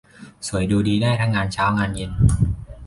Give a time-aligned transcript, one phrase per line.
[0.47, 2.11] สวยดูดีได้ทั้งงานเช้างานเย็น